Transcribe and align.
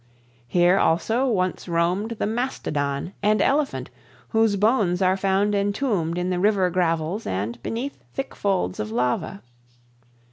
Here, 0.47 0.79
also, 0.79 1.27
once 1.27 1.67
roamed 1.67 2.15
the 2.17 2.25
mastodon 2.25 3.13
and 3.21 3.39
elephant, 3.39 3.91
whose 4.29 4.55
bones 4.55 4.99
are 4.99 5.15
found 5.15 5.53
entombed 5.53 6.17
in 6.17 6.31
the 6.31 6.39
river 6.39 6.71
gravels 6.71 7.27
and 7.27 7.61
beneath 7.61 7.99
thick 8.11 8.33
folds 8.33 8.79
of 8.79 8.89
lava. 8.89 9.43